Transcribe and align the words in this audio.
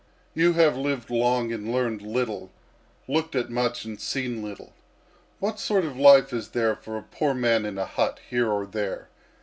You 0.33 0.53
have 0.53 0.75
lived 0.75 1.11
long 1.11 1.53
and 1.53 1.71
learned 1.71 2.01
little, 2.01 2.51
looked 3.07 3.35
at 3.35 3.51
much 3.51 3.85
and 3.85 4.01
seen 4.01 4.41
little. 4.41 4.73
What 5.37 5.59
sort 5.59 5.85
of 5.85 5.95
life 5.95 6.33
is 6.33 6.47
there 6.49 6.75
for 6.75 6.97
a 6.97 7.03
poor 7.03 7.35
man 7.35 7.67
in 7.67 7.77
a 7.77 7.85
hut 7.85 8.19
here 8.31 8.49
or 8.51 8.65
there? 8.65 9.09